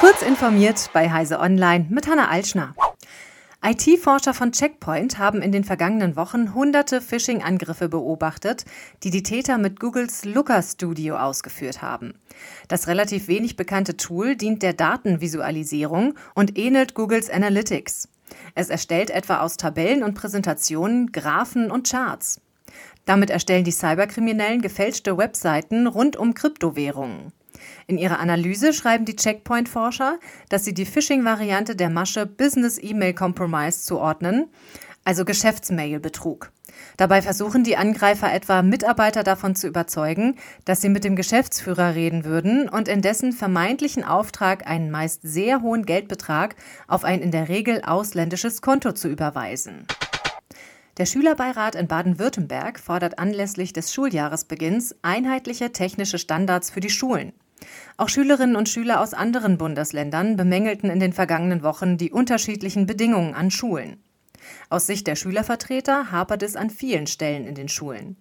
[0.00, 2.74] Kurz informiert bei Heise Online mit Hanna Altschner.
[3.64, 8.66] IT-Forscher von Checkpoint haben in den vergangenen Wochen hunderte Phishing-Angriffe beobachtet,
[9.02, 12.12] die die Täter mit Googles Looker Studio ausgeführt haben.
[12.68, 18.08] Das relativ wenig bekannte Tool dient der Datenvisualisierung und ähnelt Googles Analytics.
[18.54, 22.42] Es erstellt etwa aus Tabellen und Präsentationen Graphen und Charts.
[23.06, 27.32] Damit erstellen die Cyberkriminellen gefälschte Webseiten rund um Kryptowährungen.
[27.86, 33.82] In ihrer Analyse schreiben die Checkpoint-Forscher, dass sie die Phishing-Variante der Masche Business Email Compromise
[33.82, 34.48] zuordnen,
[35.04, 36.50] also Geschäftsmail-Betrug.
[36.96, 42.24] Dabei versuchen die Angreifer etwa Mitarbeiter davon zu überzeugen, dass sie mit dem Geschäftsführer reden
[42.24, 46.56] würden und in dessen vermeintlichen Auftrag einen meist sehr hohen Geldbetrag
[46.88, 49.86] auf ein in der Regel ausländisches Konto zu überweisen.
[50.98, 57.32] Der Schülerbeirat in Baden-Württemberg fordert anlässlich des Schuljahresbeginns einheitliche technische Standards für die Schulen.
[57.98, 63.34] Auch Schülerinnen und Schüler aus anderen Bundesländern bemängelten in den vergangenen Wochen die unterschiedlichen Bedingungen
[63.34, 64.02] an Schulen.
[64.68, 68.16] Aus Sicht der Schülervertreter hapert es an vielen Stellen in den Schulen.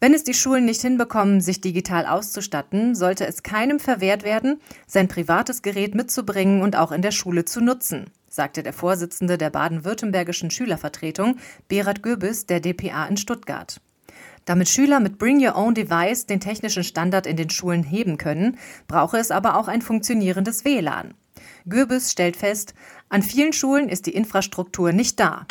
[0.00, 5.08] Wenn es die Schulen nicht hinbekommen, sich digital auszustatten, sollte es keinem verwehrt werden, sein
[5.08, 10.50] privates Gerät mitzubringen und auch in der Schule zu nutzen, sagte der Vorsitzende der baden-württembergischen
[10.50, 11.36] Schülervertretung,
[11.68, 13.80] Berat Göbis, der DPA in Stuttgart.
[14.44, 18.58] Damit Schüler mit Bring Your Own Device den technischen Standard in den Schulen heben können,
[18.86, 21.14] brauche es aber auch ein funktionierendes WLAN.
[21.66, 22.74] Gürbis stellt fest,
[23.08, 25.46] an vielen Schulen ist die Infrastruktur nicht da.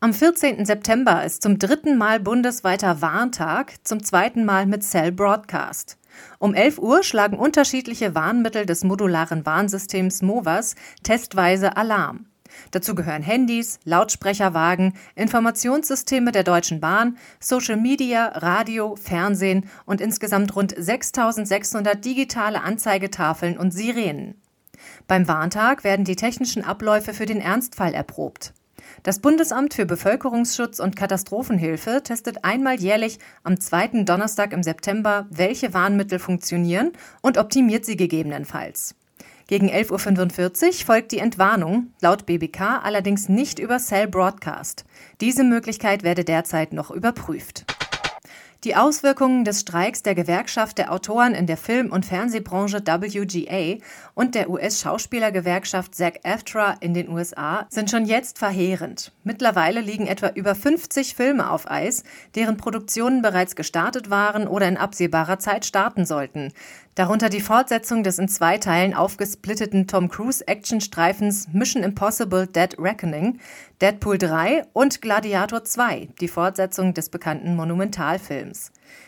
[0.00, 0.64] Am 14.
[0.64, 5.98] September ist zum dritten Mal bundesweiter Warntag, zum zweiten Mal mit Cell Broadcast.
[6.38, 12.26] Um 11 Uhr schlagen unterschiedliche Warnmittel des modularen Warnsystems MOVAS testweise Alarm.
[12.70, 20.74] Dazu gehören Handys, Lautsprecherwagen, Informationssysteme der Deutschen Bahn, Social Media, Radio, Fernsehen und insgesamt rund
[20.76, 24.40] 6600 digitale Anzeigetafeln und Sirenen.
[25.06, 28.52] Beim Warntag werden die technischen Abläufe für den Ernstfall erprobt.
[29.02, 35.74] Das Bundesamt für Bevölkerungsschutz und Katastrophenhilfe testet einmal jährlich am zweiten Donnerstag im September, welche
[35.74, 36.92] Warnmittel funktionieren
[37.22, 38.94] und optimiert sie gegebenenfalls.
[39.48, 44.84] Gegen 11.45 Uhr folgt die Entwarnung, laut BBK allerdings nicht über Cell Broadcast.
[45.22, 47.64] Diese Möglichkeit werde derzeit noch überprüft.
[48.64, 53.78] Die Auswirkungen des Streiks der Gewerkschaft der Autoren in der Film- und Fernsehbranche WGA
[54.14, 59.12] und der US-Schauspielergewerkschaft SAG-AFTRA in den USA sind schon jetzt verheerend.
[59.22, 62.02] Mittlerweile liegen etwa über 50 Filme auf Eis,
[62.34, 66.52] deren Produktionen bereits gestartet waren oder in absehbarer Zeit starten sollten.
[66.96, 73.38] Darunter die Fortsetzung des in zwei Teilen aufgesplitteten Tom Cruise-Actionstreifens Mission Impossible Dead Reckoning,
[73.80, 78.47] Deadpool 3 und Gladiator 2, die Fortsetzung des bekannten Monumentalfilms.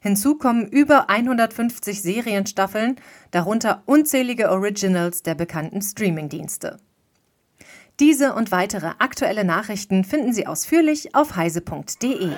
[0.00, 2.96] Hinzu kommen über 150 Serienstaffeln,
[3.30, 6.78] darunter unzählige Originals der bekannten Streamingdienste.
[8.00, 12.32] Diese und weitere aktuelle Nachrichten finden Sie ausführlich auf heise.de.